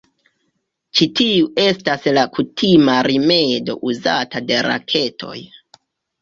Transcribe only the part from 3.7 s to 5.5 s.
uzata de raketoj.